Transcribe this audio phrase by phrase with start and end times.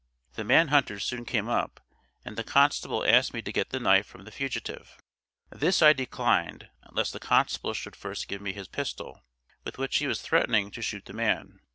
[0.33, 1.79] The man hunters soon came up,
[2.25, 4.97] and the constable asked me to get the knife from the fugitive.
[5.51, 9.21] This I declined, unless the constable should first give me his pistol,
[9.63, 11.59] with which he was threatening to shoot the man.